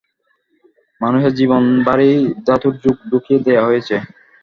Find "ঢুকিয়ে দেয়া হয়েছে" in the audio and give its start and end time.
3.11-3.95